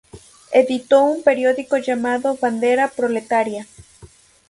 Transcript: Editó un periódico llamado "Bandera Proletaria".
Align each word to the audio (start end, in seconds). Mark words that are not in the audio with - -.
Editó 0.51 1.03
un 1.03 1.21
periódico 1.21 1.77
llamado 1.77 2.35
"Bandera 2.35 2.87
Proletaria". 2.87 3.67